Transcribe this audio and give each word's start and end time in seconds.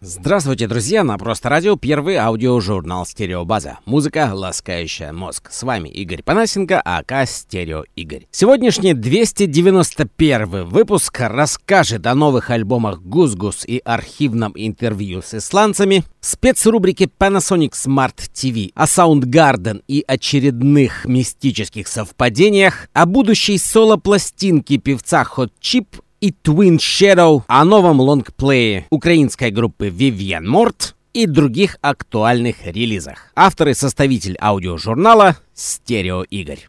Здравствуйте, 0.00 0.68
друзья! 0.68 1.02
На 1.02 1.18
Просто 1.18 1.48
Радио 1.48 1.74
первый 1.74 2.18
аудиожурнал 2.18 3.04
«Стереобаза». 3.04 3.80
Музыка, 3.84 4.30
ласкающая 4.32 5.12
мозг. 5.12 5.50
С 5.50 5.64
вами 5.64 5.88
Игорь 5.88 6.22
Панасенко, 6.22 6.80
АК 6.80 7.26
«Стерео 7.28 7.82
Игорь». 7.96 8.28
Сегодняшний 8.30 8.94
291 8.94 10.66
выпуск 10.66 11.18
расскажет 11.18 12.06
о 12.06 12.14
новых 12.14 12.50
альбомах 12.50 13.02
«Гус-Гус» 13.02 13.64
и 13.66 13.82
архивном 13.84 14.52
интервью 14.54 15.20
с 15.20 15.34
исландцами, 15.34 16.04
спецрубрике 16.20 17.06
Panasonic 17.06 17.72
Smart 17.72 18.14
TV, 18.32 18.70
о 18.76 18.84
Soundgarden 18.84 19.82
и 19.88 20.04
очередных 20.06 21.06
мистических 21.06 21.88
совпадениях, 21.88 22.88
о 22.92 23.04
будущей 23.04 23.58
соло-пластинке 23.58 24.76
певца 24.76 25.26
Hot 25.36 25.50
Chip 25.60 25.86
и 26.20 26.30
Twin 26.30 26.78
Shadow, 26.78 27.42
о 27.46 27.64
новом 27.64 28.00
лонгплее 28.00 28.86
украинской 28.90 29.50
группы 29.50 29.88
Vivienne 29.88 30.44
Mort 30.44 30.94
и 31.12 31.26
других 31.26 31.78
актуальных 31.80 32.64
релизах. 32.66 33.32
Автор 33.34 33.68
и 33.68 33.74
составитель 33.74 34.36
аудиожурнала 34.40 35.36
Стерео 35.54 36.22
Игорь. 36.24 36.68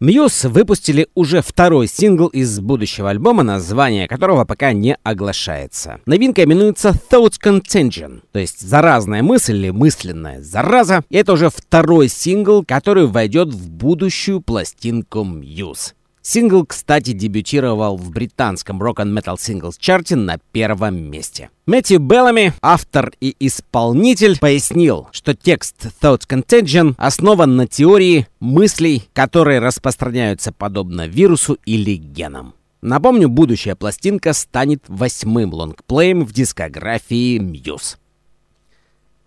Muse 0.00 0.44
выпустили 0.44 1.08
уже 1.16 1.42
второй 1.42 1.88
сингл 1.88 2.28
из 2.28 2.60
будущего 2.60 3.10
альбома, 3.10 3.42
название 3.42 4.06
которого 4.06 4.44
пока 4.44 4.72
не 4.72 4.96
оглашается. 5.02 5.98
Новинка 6.06 6.44
именуется 6.44 6.94
Thoughts 7.10 7.34
Contagion, 7.42 8.20
то 8.30 8.38
есть 8.38 8.60
заразная 8.60 9.24
мысль 9.24 9.56
или 9.56 9.70
мысленная 9.70 10.40
зараза. 10.40 11.02
И 11.10 11.16
это 11.16 11.32
уже 11.32 11.50
второй 11.50 12.06
сингл, 12.08 12.64
который 12.64 13.08
войдет 13.08 13.48
в 13.52 13.70
будущую 13.70 14.40
пластинку 14.40 15.24
Muse. 15.24 15.94
Сингл, 16.30 16.66
кстати, 16.66 17.12
дебютировал 17.12 17.96
в 17.96 18.10
британском 18.10 18.82
Rock 18.82 18.96
and 18.96 19.18
Metal 19.18 19.36
Singles 19.36 19.76
чарте 19.78 20.14
на 20.14 20.36
первом 20.52 21.10
месте. 21.10 21.48
Мэтью 21.64 22.00
Беллами, 22.00 22.52
автор 22.60 23.12
и 23.18 23.34
исполнитель, 23.40 24.38
пояснил, 24.38 25.08
что 25.10 25.34
текст 25.34 25.86
Thoughts 26.02 26.28
Contagion 26.28 26.94
основан 26.98 27.56
на 27.56 27.66
теории 27.66 28.26
мыслей, 28.40 29.08
которые 29.14 29.60
распространяются 29.60 30.52
подобно 30.52 31.06
вирусу 31.06 31.56
или 31.64 31.94
генам. 31.94 32.52
Напомню, 32.82 33.30
будущая 33.30 33.74
пластинка 33.74 34.34
станет 34.34 34.84
восьмым 34.86 35.54
лонгплеем 35.54 36.26
в 36.26 36.34
дискографии 36.34 37.38
Muse. 37.38 37.96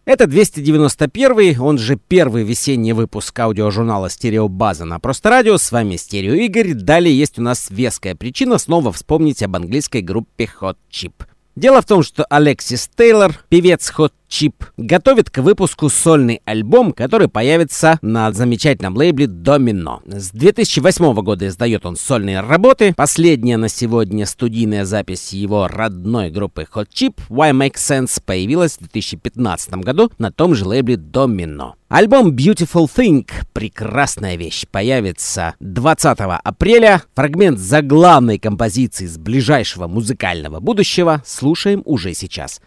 Это 0.03 0.25
291 0.25 1.59
он 1.61 1.77
же 1.77 1.95
первый 1.95 2.43
весенний 2.43 2.91
выпуск 2.91 3.37
аудиожурнала 3.39 4.09
«Стереобаза» 4.09 4.83
на 4.83 4.99
Просто 4.99 5.29
Радио. 5.29 5.57
С 5.57 5.71
вами 5.71 5.95
Стерео 5.95 6.33
Игорь. 6.33 6.73
Далее 6.73 7.15
есть 7.15 7.37
у 7.37 7.43
нас 7.43 7.67
веская 7.69 8.15
причина 8.15 8.57
снова 8.57 8.91
вспомнить 8.91 9.43
об 9.43 9.55
английской 9.55 10.01
группе 10.01 10.49
Hot 10.59 10.77
Chip. 10.91 11.13
Дело 11.55 11.83
в 11.83 11.85
том, 11.85 12.01
что 12.01 12.25
Алексис 12.25 12.89
Тейлор, 12.95 13.35
певец 13.49 13.93
Hot 13.95 14.11
Chip, 14.31 14.53
готовит 14.77 15.29
к 15.29 15.39
выпуску 15.39 15.89
сольный 15.89 16.41
альбом, 16.45 16.93
который 16.93 17.27
появится 17.27 17.99
на 18.01 18.31
замечательном 18.31 18.95
лейбле 18.95 19.25
Domino. 19.25 19.99
С 20.05 20.31
2008 20.31 21.13
года 21.21 21.47
издает 21.47 21.85
он 21.85 21.97
сольные 21.97 22.39
работы. 22.39 22.93
Последняя 22.95 23.57
на 23.57 23.67
сегодня 23.67 24.25
студийная 24.25 24.85
запись 24.85 25.33
его 25.33 25.67
родной 25.67 26.31
группы 26.31 26.65
Hot 26.73 26.87
Chip 26.93 27.15
Why 27.29 27.51
Make 27.51 27.75
Sense 27.75 28.21
появилась 28.25 28.77
в 28.77 28.79
2015 28.79 29.73
году 29.73 30.09
на 30.17 30.31
том 30.31 30.55
же 30.55 30.65
лейбле 30.65 30.95
Domino. 30.95 31.73
Альбом 31.89 32.33
Beautiful 32.33 32.89
Thing, 32.89 33.29
прекрасная 33.51 34.37
вещь, 34.37 34.65
появится 34.71 35.55
20 35.59 36.19
апреля. 36.41 37.03
Фрагмент 37.15 37.59
заглавной 37.59 38.39
композиции 38.39 39.07
с 39.07 39.17
ближайшего 39.17 39.87
музыкального 39.87 40.61
будущего 40.61 41.21
слушаем 41.25 41.81
уже 41.83 42.13
сейчас. 42.13 42.61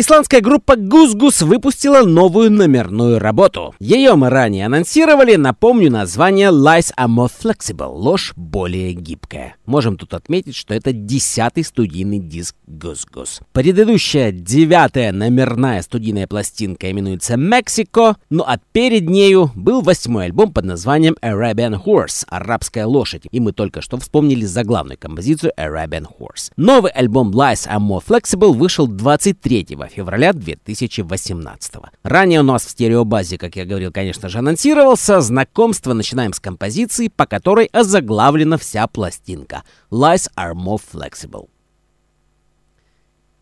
Исландская 0.00 0.40
группа 0.40 0.76
GusGus 0.76 1.42
выпустила 1.42 2.06
новую 2.06 2.50
номерную 2.50 3.18
работу. 3.18 3.74
Ее 3.80 4.14
мы 4.14 4.30
ранее 4.30 4.64
анонсировали, 4.64 5.36
напомню 5.36 5.90
название 5.90 6.48
Lies 6.48 6.90
are 6.96 7.06
more 7.06 7.30
flexible, 7.30 7.92
ложь 7.92 8.32
более 8.34 8.94
гибкая. 8.94 9.56
Можем 9.66 9.98
тут 9.98 10.14
отметить, 10.14 10.56
что 10.56 10.72
это 10.72 10.94
десятый 10.94 11.64
студийный 11.64 12.18
диск 12.18 12.56
GusGus. 12.66 13.40
Предыдущая 13.52 14.32
девятая 14.32 15.12
номерная 15.12 15.82
студийная 15.82 16.26
пластинка 16.26 16.90
именуется 16.90 17.34
Mexico, 17.34 18.16
ну 18.30 18.42
а 18.46 18.58
перед 18.72 19.06
нею 19.06 19.50
был 19.54 19.82
восьмой 19.82 20.24
альбом 20.24 20.54
под 20.54 20.64
названием 20.64 21.14
Arabian 21.20 21.78
Horse, 21.84 22.24
арабская 22.26 22.86
лошадь, 22.86 23.24
и 23.30 23.38
мы 23.38 23.52
только 23.52 23.82
что 23.82 23.98
вспомнили 23.98 24.46
заглавную 24.46 24.96
композицию 24.96 25.52
Arabian 25.58 26.06
Horse. 26.18 26.52
Новый 26.56 26.90
альбом 26.90 27.32
Lies 27.32 27.68
are 27.68 27.78
more 27.78 28.02
flexible 28.02 28.54
вышел 28.54 28.86
23 28.86 29.76
февраля 29.90 30.32
2018. 30.32 31.74
Ранее 32.02 32.40
у 32.40 32.44
нас 32.44 32.64
в 32.64 32.70
стереобазе, 32.70 33.36
как 33.36 33.56
я 33.56 33.64
говорил, 33.64 33.92
конечно 33.92 34.28
же, 34.28 34.38
анонсировался. 34.38 35.20
Знакомство 35.20 35.92
начинаем 35.92 36.32
с 36.32 36.40
композиции, 36.40 37.08
по 37.08 37.26
которой 37.26 37.66
озаглавлена 37.66 38.56
вся 38.56 38.86
пластинка. 38.86 39.64
Lies 39.90 40.30
are 40.36 40.54
more 40.54 40.80
flexible. 40.80 41.48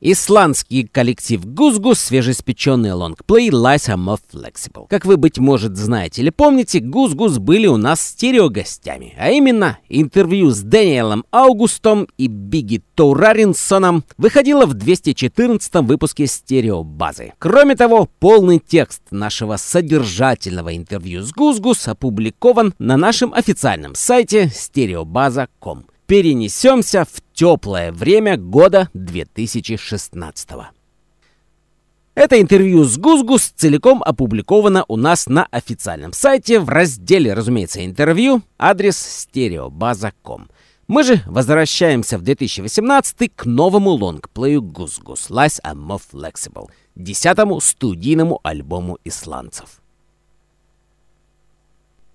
Исландский 0.01 0.85
коллектив 0.87 1.45
Гузгус, 1.45 1.99
свежеиспеченный 1.99 2.93
лонгплей 2.93 3.49
Lies 3.49 3.89
Are 3.89 3.97
More 3.97 4.21
Flexible. 4.33 4.87
Как 4.89 5.05
вы, 5.05 5.17
быть 5.17 5.39
может, 5.39 5.77
знаете 5.77 6.23
или 6.23 6.31
помните, 6.31 6.79
Гузгус 6.79 7.39
были 7.39 7.67
у 7.67 7.77
нас 7.77 8.01
стереогостями, 8.01 9.15
а 9.19 9.31
именно 9.31 9.79
интервью 9.89 10.51
с 10.51 10.61
Дэниелом 10.61 11.25
Аугустом 11.33 12.07
и 12.17 12.29
Бигги 12.29 12.83
Тоураринсоном 12.95 14.05
выходило 14.17 14.67
в 14.67 14.75
214 14.75 15.75
выпуске 15.87 16.29
стереобазы. 16.29 17.33
Кроме 17.41 17.75
того, 17.75 18.09
полный 18.21 18.61
текст 18.65 19.03
нашего 19.11 19.57
содержательного 19.57 20.77
интервью 20.77 21.23
с 21.23 21.33
Гузгус 21.33 21.89
опубликован 21.89 22.73
на 22.79 22.97
нашем 22.97 23.35
официальном 23.35 23.97
сайте 23.97 24.49
стереобаза.ком 24.49 25.87
перенесемся 26.09 27.05
в 27.05 27.23
теплое 27.33 27.93
время 27.93 28.37
года 28.37 28.89
2016 28.95 30.49
это 32.15 32.41
интервью 32.41 32.83
с 32.83 32.99
Гузгус 32.99 33.53
целиком 33.55 34.03
опубликовано 34.03 34.85
у 34.89 34.97
нас 34.97 35.29
на 35.29 35.47
официальном 35.53 36.13
сайте 36.13 36.59
в 36.59 36.69
разделе, 36.69 37.33
разумеется, 37.33 37.87
интервью, 37.87 38.43
адрес 38.59 38.99
стереобаза.ком. 38.99 40.49
Мы 40.89 41.05
же 41.05 41.23
возвращаемся 41.27 42.19
в 42.19 42.23
2018 42.23 43.31
к 43.37 43.45
новому 43.45 43.91
лонгплею 43.91 44.63
Гузгус 44.63 45.31
Lies 45.31 45.61
are 45.63 45.77
more 45.77 46.03
flexible, 46.13 46.69
десятому 46.97 47.61
студийному 47.61 48.41
альбому 48.43 48.99
исландцев. 49.05 49.81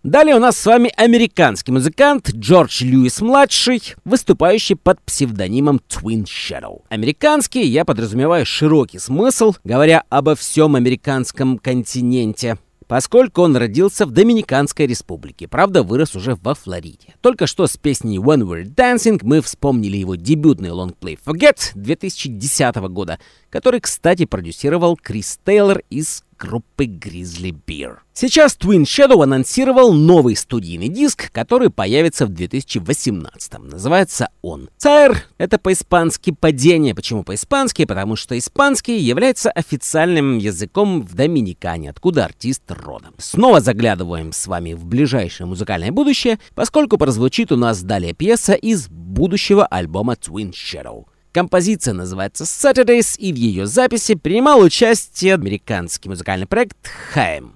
Далее 0.04 0.36
у 0.36 0.40
нас 0.40 0.58
с 0.58 0.66
вами 0.66 0.92
американский 0.98 1.72
музыкант 1.72 2.30
Джордж 2.36 2.84
Льюис-младший, 2.84 3.96
выступающий 4.04 4.76
под 4.76 5.02
псевдонимом 5.02 5.80
Twin 5.88 6.26
Shadow. 6.26 6.82
Американский, 6.90 7.62
я 7.66 7.86
подразумеваю 7.86 8.46
широкий 8.46 9.00
смысл, 9.00 9.54
говоря 9.64 10.04
обо 10.10 10.36
всем 10.36 10.76
американском 10.76 11.58
континенте 11.58 12.58
поскольку 12.94 13.42
он 13.42 13.56
родился 13.58 14.06
в 14.06 14.12
Доминиканской 14.12 14.86
республике, 14.86 15.48
правда 15.48 15.82
вырос 15.82 16.16
уже 16.16 16.36
во 16.36 16.54
Флориде. 16.54 17.16
Только 17.22 17.48
что 17.48 17.66
с 17.66 17.76
песней 17.76 18.20
When 18.20 18.42
We're 18.42 18.66
Dancing 18.66 19.20
мы 19.24 19.42
вспомнили 19.42 19.98
его 19.98 20.14
дебютный 20.14 20.70
лонгплей 20.70 21.18
Forget 21.26 21.72
2010 21.74 22.76
года, 22.92 23.18
который, 23.54 23.82
кстати, 23.82 24.26
продюсировал 24.26 24.98
Крис 24.98 25.40
Тейлор 25.46 25.84
из 25.92 26.24
группы 26.40 26.86
Grizzly 26.86 27.56
Bear. 27.68 27.98
Сейчас 28.14 28.58
Twin 28.58 28.82
Shadow 28.82 29.22
анонсировал 29.22 29.94
новый 29.94 30.36
студийный 30.36 30.88
диск, 30.88 31.32
который 31.32 31.70
появится 31.70 32.26
в 32.26 32.30
2018 32.30 33.60
Называется 33.60 34.30
он 34.42 34.72
Цайр. 34.78 35.26
Это 35.38 35.60
по-испански 35.60 36.32
падение. 36.32 36.96
Почему 36.96 37.24
по-испански? 37.24 37.86
Потому 37.86 38.16
что 38.16 38.36
испанский 38.36 38.98
является 38.98 39.52
официальным 39.52 40.40
языком 40.40 41.04
в 41.04 41.14
Доминикане, 41.14 41.92
откуда 41.92 42.26
артист 42.26 42.64
родом. 42.70 43.14
Снова 43.20 43.62
заглядываем 43.62 44.34
с 44.34 44.48
вами 44.48 44.74
в 44.74 44.84
ближайшее 44.84 45.46
музыкальное 45.46 45.92
будущее, 45.92 46.40
поскольку 46.56 46.98
прозвучит 46.98 47.52
у 47.52 47.56
нас 47.56 47.84
далее 47.84 48.14
пьеса 48.14 48.54
из 48.54 48.88
будущего 48.90 49.68
альбома 49.68 50.14
Twin 50.14 50.52
Shadow. 50.54 51.06
Композиция 51.34 51.96
называется 51.96 52.44
Saturdays, 52.44 53.18
и 53.18 53.34
в 53.34 53.36
ее 53.36 53.66
записи 53.66 54.14
принимал 54.14 54.60
участие 54.62 55.34
американский 55.34 56.08
музыкальный 56.08 56.46
проект 56.46 56.78
Хайм. 57.12 57.56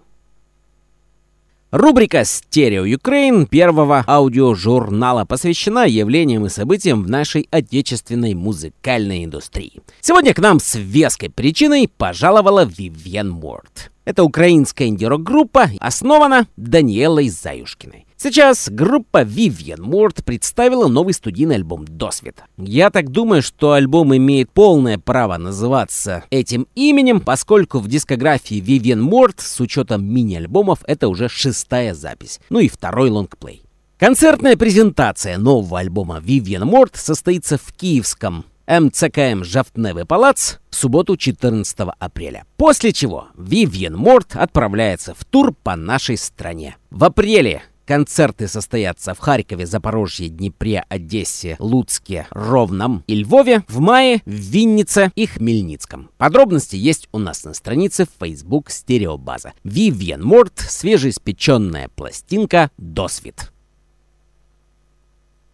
Рубрика 1.70 2.26
«Стерео 2.26 2.92
Украин» 2.96 3.46
первого 3.46 4.04
аудиожурнала 4.08 5.26
посвящена 5.26 5.86
явлениям 5.86 6.48
и 6.48 6.50
событиям 6.50 7.04
в 7.04 7.10
нашей 7.10 7.48
отечественной 7.52 8.34
музыкальной 8.34 9.26
индустрии. 9.26 9.74
Сегодня 10.02 10.34
к 10.34 10.40
нам 10.40 10.60
с 10.60 10.74
веской 10.74 11.30
причиной 11.30 11.88
пожаловала 11.88 12.66
Вивьен 12.66 13.30
Морт. 13.30 13.92
Это 14.06 14.24
украинская 14.24 14.88
инди-рок-группа, 14.88 15.70
основана 15.80 16.48
Даниэлой 16.56 17.30
Заюшкиной. 17.30 18.07
Сейчас 18.20 18.68
группа 18.72 19.22
Vivian 19.22 19.78
Mort 19.78 20.24
представила 20.24 20.88
новый 20.88 21.14
студийный 21.14 21.54
альбом 21.54 21.86
«Досвет». 21.86 22.42
Я 22.58 22.90
так 22.90 23.12
думаю, 23.12 23.44
что 23.44 23.74
альбом 23.74 24.16
имеет 24.16 24.52
полное 24.52 24.98
право 24.98 25.38
называться 25.38 26.24
этим 26.32 26.68
именем, 26.74 27.22
поскольку 27.22 27.78
в 27.78 27.88
дискографии 27.88 28.60
Vivian 28.60 29.08
Mort 29.08 29.36
с 29.38 29.60
учетом 29.60 30.04
мини-альбомов 30.04 30.80
это 30.88 31.10
уже 31.10 31.30
шестая 31.30 31.94
запись, 31.94 32.40
ну 32.50 32.58
и 32.58 32.70
второй 32.70 33.12
лонгплей. 33.12 33.62
Концертная 34.00 34.58
презентация 34.58 35.38
нового 35.38 35.78
альбома 35.78 36.18
Vivian 36.18 36.64
Mort 36.64 36.94
состоится 36.96 37.60
в 37.60 37.72
киевском 37.72 38.46
МЦКМ 38.68 39.44
«Жафтневый 39.44 40.06
палац» 40.06 40.56
в 40.72 40.76
субботу 40.76 41.18
14 41.18 41.78
апреля. 42.00 42.46
После 42.58 42.94
чего 42.94 43.28
Vivian 43.36 43.94
Mort 43.94 44.40
отправляется 44.40 45.14
в 45.14 45.24
тур 45.24 45.54
по 45.54 45.76
нашей 45.76 46.18
стране. 46.18 46.78
В 46.90 47.04
апреле 47.04 47.62
Концерты 47.88 48.50
состоятся 48.50 49.14
в 49.14 49.20
Харькове, 49.20 49.66
Запорожье, 49.66 50.28
Днепре, 50.28 50.84
Одессе, 50.90 51.56
Луцке, 51.58 52.28
Ровном 52.32 53.06
и 53.08 53.16
Львове, 53.16 53.64
в 53.70 53.80
мае 53.80 54.22
в 54.26 54.30
Виннице 54.30 55.14
и 55.16 55.26
Хмельницком. 55.26 56.10
Подробности 56.18 56.76
есть 56.76 57.08
у 57.14 57.18
нас 57.18 57.46
на 57.46 57.54
странице 57.54 58.06
в 58.06 58.10
Facebook 58.22 58.72
Стереобаза. 58.72 59.54
Vivian 59.64 60.22
Mort, 60.22 60.52
свежеиспеченная 60.58 61.90
пластинка 61.96 62.72
«Досвид». 62.78 63.54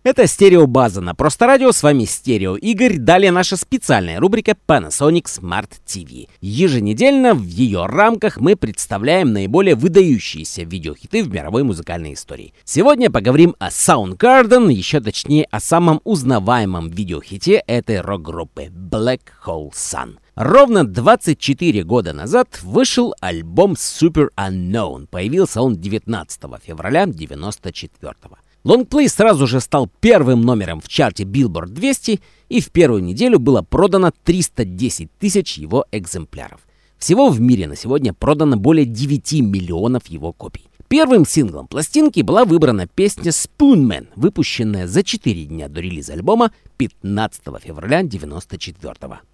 Это 0.04 0.28
стереобаза 0.28 1.00
на 1.00 1.16
Просто 1.16 1.48
Радио. 1.48 1.72
С 1.72 1.82
вами 1.82 2.04
Стерео 2.04 2.58
Игорь. 2.58 2.98
Далее 2.98 3.32
наша 3.32 3.56
специальная 3.56 4.20
рубрика 4.20 4.54
Panasonic 4.68 5.28
Smart 5.28 5.70
TV. 5.88 6.28
Еженедельно 6.42 7.34
в 7.34 7.46
ее 7.46 7.86
рамках 7.86 8.36
мы 8.36 8.58
представляем 8.58 9.32
наиболее 9.32 9.76
выдающиеся 9.76 10.64
видеохиты 10.64 11.24
в 11.24 11.32
мировой 11.32 11.64
музыкальной 11.64 12.16
истории. 12.16 12.54
Сегодня 12.66 13.10
поговорим 13.10 13.56
о 13.60 13.70
Soundgarden, 13.70 14.74
еще 14.74 15.00
точнее 15.00 15.46
о 15.46 15.62
самом 15.62 16.02
узнаваемом 16.04 16.90
видеохите 16.90 17.64
этой 17.66 18.02
рок-группы 18.02 18.64
Black 18.64 19.22
Hole 19.46 19.72
Sun. 19.72 20.18
Ровно 20.36 20.86
24 20.86 21.84
года 21.86 22.12
назад 22.12 22.60
вышел 22.62 23.16
альбом 23.22 23.74
Super 23.74 24.28
Unknown. 24.36 25.08
Появился 25.08 25.62
он 25.62 25.78
19 25.78 26.42
февраля 26.62 27.06
94 27.06 28.16
-го. 28.22 28.36
Лонгплей 28.63 29.10
сразу 29.10 29.45
же 29.45 29.60
стал 29.60 29.89
первым 30.00 30.42
номером 30.42 30.80
в 30.80 30.88
чарте 30.88 31.24
Billboard 31.24 31.68
200 31.68 32.21
и 32.48 32.62
в 32.62 32.71
первую 32.71 33.04
неделю 33.04 33.39
было 33.39 33.62
продано 33.62 34.12
310 34.24 35.10
тысяч 35.19 35.57
его 35.57 35.86
экземпляров. 35.92 36.62
Всего 36.98 37.30
в 37.30 37.42
мире 37.42 37.68
на 37.68 37.75
сегодня 37.75 38.13
продано 38.13 38.56
более 38.56 38.86
9 38.86 39.42
миллионов 39.42 40.07
его 40.07 40.31
копий. 40.31 40.63
Первым 40.88 41.25
синглом 41.25 41.68
пластинки 41.68 42.21
была 42.21 42.45
выбрана 42.45 42.88
песня 42.88 43.31
Spoonman, 43.31 44.07
выпущенная 44.15 44.88
за 44.88 45.04
4 45.04 45.45
дня 45.45 45.68
до 45.68 45.81
релиза 45.81 46.13
альбома 46.13 46.51
15 46.77 47.42
февраля 47.62 48.00
1994 48.00 48.94
года. 49.01 49.33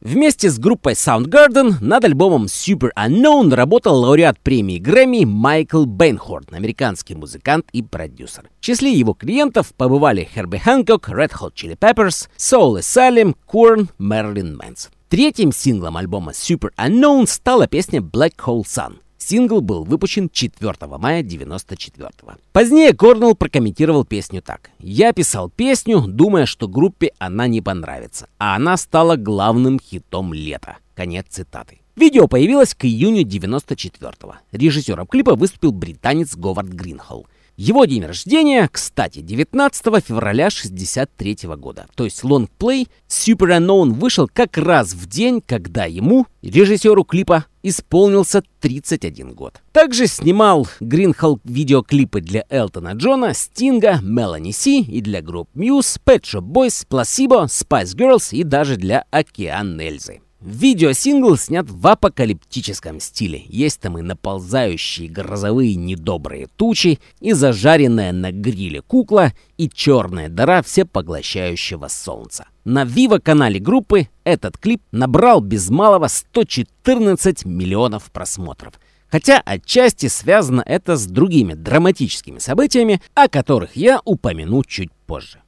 Вместе 0.00 0.48
с 0.48 0.58
группой 0.58 0.94
Soundgarden 0.94 1.74
над 1.82 2.04
альбомом 2.04 2.46
Super 2.46 2.88
Unknown 2.96 3.54
работал 3.54 4.00
лауреат 4.00 4.40
премии 4.40 4.78
Грэмми 4.78 5.26
Майкл 5.26 5.84
Бейнхорн, 5.84 6.46
американский 6.52 7.14
музыкант 7.14 7.66
и 7.72 7.82
продюсер. 7.82 8.48
В 8.60 8.64
числе 8.64 8.94
его 8.94 9.12
клиентов 9.12 9.74
побывали 9.76 10.26
Херби 10.34 10.56
Хэнкок, 10.56 11.10
Red 11.10 11.32
Hot 11.38 11.52
Chili 11.54 11.76
Peppers, 11.78 12.30
Soul 12.38 12.78
Asylum, 12.78 13.36
Korn, 13.46 13.88
Marilyn 13.98 14.56
Manson. 14.56 14.88
Третьим 15.10 15.52
синглом 15.52 15.98
альбома 15.98 16.32
Super 16.32 16.70
Unknown 16.78 17.26
стала 17.26 17.66
песня 17.66 18.00
Black 18.00 18.36
Hole 18.38 18.62
Sun. 18.62 19.00
Сингл 19.20 19.60
был 19.60 19.84
выпущен 19.84 20.28
4 20.30 20.74
мая 20.98 21.22
94 21.22 22.08
-го. 22.22 22.34
Позднее 22.52 22.92
Корнелл 22.94 23.34
прокомментировал 23.34 24.04
песню 24.04 24.42
так. 24.42 24.70
«Я 24.78 25.12
писал 25.12 25.50
песню, 25.50 26.00
думая, 26.00 26.46
что 26.46 26.66
группе 26.66 27.12
она 27.18 27.46
не 27.46 27.60
понравится, 27.60 28.28
а 28.38 28.56
она 28.56 28.76
стала 28.76 29.16
главным 29.16 29.78
хитом 29.78 30.32
лета». 30.34 30.78
Конец 30.94 31.26
цитаты. 31.28 31.78
Видео 31.96 32.28
появилось 32.28 32.74
к 32.74 32.86
июню 32.86 33.24
94-го. 33.24 34.36
Режиссером 34.52 35.06
клипа 35.06 35.34
выступил 35.34 35.72
британец 35.72 36.34
Говард 36.34 36.68
Гринхолл. 36.68 37.26
Его 37.56 37.84
день 37.84 38.06
рождения, 38.06 38.66
кстати, 38.72 39.20
19 39.20 40.02
февраля 40.02 40.48
63 40.48 41.36
года. 41.58 41.86
То 41.94 42.04
есть 42.04 42.24
лонгплей 42.24 42.88
Super 43.06 43.58
Unknown 43.58 43.92
вышел 43.92 44.30
как 44.32 44.56
раз 44.56 44.94
в 44.94 45.06
день, 45.06 45.42
когда 45.46 45.84
ему, 45.84 46.26
режиссеру 46.40 47.04
клипа, 47.04 47.44
исполнился 47.62 48.42
31 48.60 49.34
год. 49.34 49.60
Также 49.72 50.06
снимал 50.06 50.66
Гринхолл 50.80 51.40
видеоклипы 51.44 52.20
для 52.20 52.44
Элтона 52.48 52.92
Джона, 52.92 53.34
Стинга, 53.34 54.00
Мелани 54.02 54.52
Си 54.52 54.82
и 54.82 55.00
для 55.00 55.22
групп 55.22 55.48
Muse, 55.54 56.00
Pet 56.04 56.22
Shop 56.22 56.42
Boys, 56.42 56.86
Placebo, 56.88 57.46
Spice 57.46 57.96
Girls 57.96 58.34
и 58.36 58.44
даже 58.44 58.76
для 58.76 59.04
Океан 59.10 59.78
Эльзы. 59.80 60.20
Видеосингл 60.40 61.36
снят 61.36 61.68
в 61.68 61.86
апокалиптическом 61.86 62.98
стиле. 62.98 63.42
Есть 63.46 63.80
там 63.80 63.98
и 63.98 64.02
наползающие 64.02 65.08
грозовые 65.08 65.74
недобрые 65.74 66.48
тучи, 66.56 66.98
и 67.20 67.32
зажаренная 67.32 68.12
на 68.12 68.32
гриле 68.32 68.80
кукла, 68.80 69.32
и 69.58 69.68
черная 69.68 70.30
дыра 70.30 70.62
всепоглощающего 70.62 71.88
солнца. 71.88 72.46
На 72.64 72.84
Viva-канале 72.84 73.60
группы 73.60 74.08
этот 74.24 74.56
клип 74.56 74.80
набрал 74.92 75.40
без 75.42 75.68
малого 75.68 76.08
114 76.08 77.44
миллионов 77.44 78.10
просмотров. 78.10 78.74
Хотя 79.10 79.42
отчасти 79.44 80.06
связано 80.06 80.62
это 80.64 80.96
с 80.96 81.06
другими 81.06 81.54
драматическими 81.54 82.38
событиями, 82.38 83.02
о 83.14 83.28
которых 83.28 83.76
я 83.76 84.00
упомяну 84.04 84.62
чуть 84.64 84.92
позже. 85.06 85.39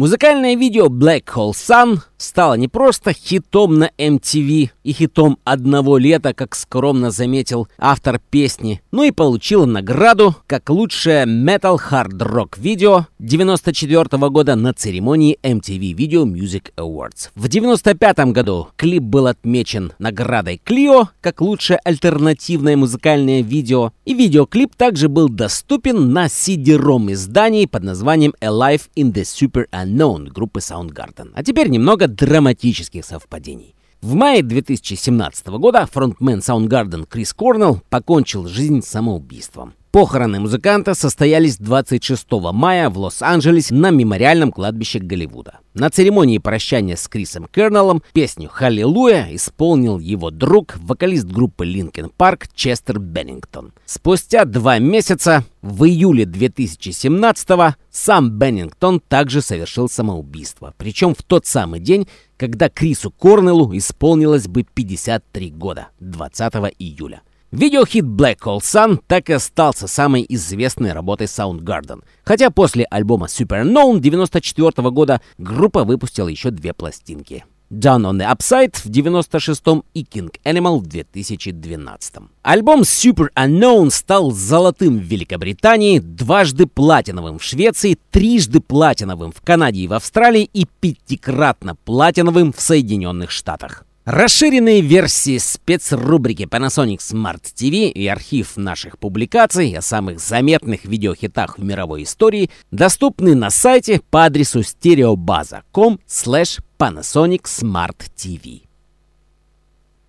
Музыкальное 0.00 0.56
видео 0.56 0.86
Black 0.86 1.24
Hole 1.26 1.50
Sun 1.50 1.98
стало 2.16 2.54
не 2.54 2.68
просто 2.68 3.12
хитом 3.12 3.74
на 3.74 3.90
MTV 3.98 4.70
и 4.82 4.92
хитом 4.92 5.36
одного 5.44 5.98
лета, 5.98 6.32
как 6.32 6.54
скромно 6.54 7.10
заметил 7.10 7.68
автор 7.78 8.18
песни, 8.30 8.80
но 8.92 9.04
и 9.04 9.10
получило 9.10 9.66
награду 9.66 10.36
как 10.46 10.70
лучшее 10.70 11.24
Metal 11.24 11.78
Hard 11.90 12.16
Rock 12.16 12.58
видео 12.58 13.08
94 13.18 14.04
-го 14.04 14.30
года 14.30 14.56
на 14.56 14.72
церемонии 14.72 15.38
MTV 15.42 15.94
Video 15.94 16.24
Music 16.24 16.72
Awards. 16.78 17.28
В 17.34 17.48
95 17.48 18.32
году 18.32 18.68
клип 18.76 19.02
был 19.02 19.26
отмечен 19.26 19.92
наградой 19.98 20.62
Clio 20.64 21.08
как 21.20 21.42
лучшее 21.42 21.78
альтернативное 21.84 22.76
музыкальное 22.78 23.42
видео, 23.42 23.92
и 24.06 24.14
видеоклип 24.14 24.74
также 24.76 25.10
был 25.10 25.28
доступен 25.28 26.10
на 26.14 26.26
CD-ROM 26.26 27.12
издании 27.12 27.66
под 27.66 27.82
названием 27.82 28.32
Alive 28.40 28.88
in 28.96 29.12
the 29.12 29.24
Super 29.24 29.66
Unknown 29.72 29.89
группы 30.28 30.60
Soundgarden. 30.60 31.32
А 31.34 31.42
теперь 31.42 31.68
немного 31.68 32.08
драматических 32.08 33.04
совпадений. 33.04 33.74
В 34.00 34.14
мае 34.14 34.42
2017 34.42 35.46
года 35.48 35.84
фронтмен 35.84 36.38
Soundgarden 36.38 37.06
Крис 37.06 37.34
Корнелл 37.34 37.82
покончил 37.90 38.48
жизнь 38.48 38.82
самоубийством. 38.82 39.74
Похороны 39.92 40.38
музыканта 40.38 40.94
состоялись 40.94 41.56
26 41.56 42.30
мая 42.52 42.88
в 42.90 42.98
Лос-Анджелесе 42.98 43.74
на 43.74 43.90
мемориальном 43.90 44.52
кладбище 44.52 45.00
Голливуда. 45.00 45.58
На 45.74 45.90
церемонии 45.90 46.38
прощания 46.38 46.94
с 46.94 47.08
Крисом 47.08 47.48
Кернеллом 47.52 48.00
песню 48.12 48.48
«Халлелуя» 48.48 49.34
исполнил 49.34 49.98
его 49.98 50.30
друг, 50.30 50.76
вокалист 50.76 51.26
группы 51.26 51.66
Linkin 51.66 52.12
Park 52.16 52.48
Честер 52.54 53.00
Беннингтон. 53.00 53.72
Спустя 53.84 54.44
два 54.44 54.78
месяца, 54.78 55.42
в 55.60 55.84
июле 55.84 56.22
2017-го, 56.22 57.74
сам 57.90 58.30
Беннингтон 58.30 59.00
также 59.00 59.42
совершил 59.42 59.88
самоубийство. 59.88 60.72
Причем 60.78 61.16
в 61.16 61.24
тот 61.24 61.46
самый 61.46 61.80
день, 61.80 62.06
когда 62.36 62.68
Крису 62.68 63.10
Корнеллу 63.10 63.76
исполнилось 63.76 64.46
бы 64.46 64.62
53 64.62 65.50
года, 65.50 65.88
20 65.98 66.54
июля. 66.78 67.22
Видеохит 67.52 68.04
Black 68.04 68.38
Hole 68.44 68.60
Sun 68.60 69.00
так 69.08 69.28
и 69.28 69.32
остался 69.32 69.88
самой 69.88 70.24
известной 70.28 70.92
работой 70.92 71.26
Soundgarden. 71.26 72.04
Хотя 72.24 72.50
после 72.50 72.84
альбома 72.84 73.26
Super 73.26 73.64
Known 73.64 73.98
94 73.98 74.90
года 74.90 75.20
группа 75.36 75.82
выпустила 75.82 76.28
еще 76.28 76.50
две 76.50 76.72
пластинки. 76.72 77.44
Down 77.70 78.02
on 78.02 78.18
the 78.18 78.28
Upside 78.28 78.76
в 78.76 78.86
96-м 78.86 79.84
и 79.94 80.02
King 80.02 80.32
Animal 80.44 80.78
в 80.78 80.88
2012-м. 80.88 82.30
Альбом 82.42 82.80
Super 82.82 83.28
Unknown 83.36 83.90
стал 83.90 84.32
золотым 84.32 84.98
в 84.98 85.02
Великобритании, 85.02 86.00
дважды 86.00 86.66
платиновым 86.66 87.38
в 87.38 87.44
Швеции, 87.44 87.96
трижды 88.10 88.60
платиновым 88.60 89.30
в 89.30 89.40
Канаде 89.40 89.80
и 89.80 89.88
в 89.88 89.92
Австралии 89.92 90.50
и 90.52 90.66
пятикратно 90.80 91.76
платиновым 91.76 92.52
в 92.52 92.60
Соединенных 92.60 93.30
Штатах. 93.30 93.84
Расширенные 94.06 94.80
версии 94.80 95.36
спецрубрики 95.36 96.44
Panasonic 96.44 96.98
Smart 96.98 97.42
TV 97.42 97.90
и 97.90 98.06
архив 98.06 98.56
наших 98.56 98.98
публикаций 98.98 99.76
о 99.76 99.82
самых 99.82 100.20
заметных 100.20 100.86
видеохитах 100.86 101.58
в 101.58 101.62
мировой 101.62 102.04
истории 102.04 102.50
доступны 102.70 103.34
на 103.34 103.50
сайте 103.50 104.00
по 104.10 104.24
адресу 104.24 104.60
stereobaza.com 104.60 105.98
slash 106.08 106.60
Panasonic 106.78 107.42
Smart 107.42 107.98
TV. 108.16 108.62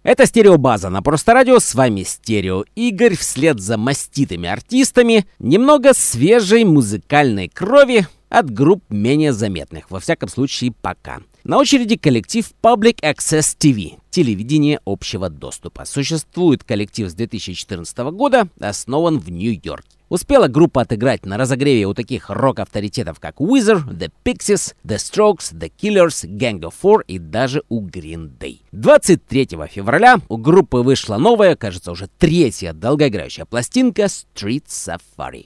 Это 0.03 0.25
стереобаза 0.25 0.89
на 0.89 1.01
Просто 1.01 1.33
Радио, 1.33 1.59
с 1.59 1.75
вами 1.75 2.03
Стерео 2.03 2.63
Игорь, 2.75 3.17
вслед 3.17 3.59
за 3.59 3.77
маститыми 3.77 4.47
артистами, 4.47 5.27
немного 5.37 5.93
свежей 5.93 6.63
музыкальной 6.63 7.49
крови 7.49 8.07
от 8.31 8.49
групп 8.49 8.83
менее 8.89 9.33
заметных, 9.33 9.91
во 9.91 9.99
всяком 9.99 10.29
случае 10.29 10.73
пока. 10.81 11.19
На 11.43 11.57
очереди 11.57 11.97
коллектив 11.97 12.49
Public 12.63 13.01
Access 13.01 13.57
TV, 13.59 13.99
телевидение 14.09 14.79
общего 14.85 15.29
доступа. 15.29 15.85
Существует 15.85 16.63
коллектив 16.63 17.09
с 17.09 17.13
2014 17.13 17.97
года, 18.11 18.47
основан 18.59 19.19
в 19.19 19.29
Нью-Йорке. 19.29 19.89
Успела 20.07 20.47
группа 20.47 20.81
отыграть 20.81 21.25
на 21.25 21.37
разогреве 21.37 21.85
у 21.85 21.93
таких 21.93 22.29
рок-авторитетов, 22.29 23.19
как 23.19 23.39
Weezer, 23.39 23.81
The 23.87 24.11
Pixies, 24.25 24.75
The 24.83 24.97
Strokes, 24.97 25.53
The 25.53 25.71
Killers, 25.81 26.27
Gang 26.27 26.59
of 26.59 26.73
Four 26.81 27.03
и 27.07 27.17
даже 27.17 27.63
у 27.69 27.81
Green 27.81 28.29
Day. 28.37 28.59
23 28.73 29.47
февраля 29.69 30.19
у 30.27 30.35
группы 30.35 30.79
вышла 30.79 31.17
новая, 31.17 31.55
кажется, 31.55 31.91
уже 31.91 32.09
третья 32.19 32.73
долгоиграющая 32.73 33.45
пластинка 33.45 34.03
Street 34.03 34.65
Safari. 34.67 35.45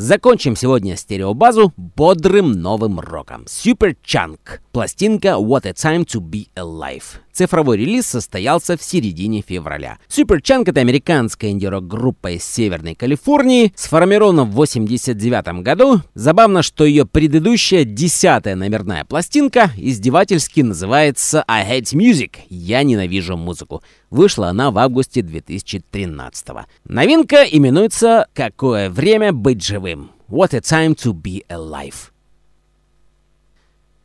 Закончим 0.00 0.54
сегодня 0.54 0.96
стереобазу 0.96 1.72
бодрым 1.76 2.52
новым 2.52 3.00
роком. 3.00 3.46
Super 3.46 3.96
Chunk. 4.06 4.60
Пластинка 4.70 5.30
What 5.40 5.66
a 5.66 5.72
Time 5.72 6.04
to 6.04 6.20
Be 6.20 6.46
Alive. 6.54 7.18
Цифровой 7.38 7.76
релиз 7.76 8.04
состоялся 8.04 8.76
в 8.76 8.82
середине 8.82 9.44
февраля. 9.46 9.98
Superchunk— 10.08 10.64
это 10.66 10.80
американская 10.80 11.52
инди-рок-группа 11.52 12.32
из 12.32 12.42
Северной 12.42 12.96
Калифорнии, 12.96 13.72
сформирована 13.76 14.42
в 14.42 14.50
89 14.50 15.62
году. 15.62 16.00
Забавно, 16.14 16.64
что 16.64 16.84
ее 16.84 17.06
предыдущая 17.06 17.84
десятая 17.84 18.56
номерная 18.56 19.04
пластинка 19.04 19.70
издевательски 19.76 20.62
называется 20.62 21.44
I 21.46 21.78
Hate 21.78 21.96
Music— 21.96 22.38
«Я 22.48 22.82
ненавижу 22.82 23.36
музыку». 23.36 23.84
Вышла 24.10 24.48
она 24.48 24.72
в 24.72 24.78
августе 24.78 25.22
2013 25.22 26.48
-го. 26.48 26.64
Новинка 26.88 27.44
именуется 27.44 28.26
«Какое 28.34 28.90
время 28.90 29.32
быть 29.32 29.64
живым»— 29.64 30.10
What 30.28 30.56
a 30.56 30.58
Time 30.58 30.96
to 30.96 31.12
Be 31.12 31.46
Alive. 31.48 32.10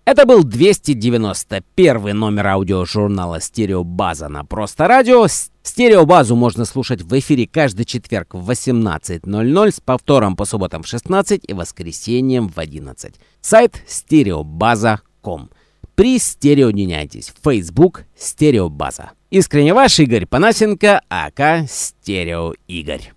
Это 0.05 0.25
был 0.25 0.43
291 0.43 2.17
номер 2.17 2.47
аудиожурнала 2.47 3.39
«Стереобаза» 3.39 4.27
на 4.27 4.43
Просто 4.43 4.85
Радио. 4.85 5.27
Стереобазу 5.27 6.35
можно 6.35 6.65
слушать 6.65 7.01
в 7.01 7.17
эфире 7.19 7.47
каждый 7.47 7.85
четверг 7.85 8.33
в 8.33 8.51
18.00 8.51 9.71
с 9.71 9.79
повтором 9.79 10.35
по 10.35 10.43
субботам 10.43 10.83
в 10.83 10.87
16 10.87 11.45
и 11.47 11.53
воскресеньям 11.53 12.49
в 12.49 12.59
11. 12.59 13.15
Сайт 13.39 13.81
стереобаза.ком. 13.87 15.49
При 15.95 16.19
стереоденяйтесь. 16.19 17.31
Facebook 17.41 18.03
«Стереобаза». 18.17 19.11
Искренне 19.29 19.73
ваш 19.73 19.99
Игорь 19.99 20.25
Панасенко, 20.25 21.01
АК 21.07 21.65
«Стерео 21.69 22.55
Игорь». 22.67 23.13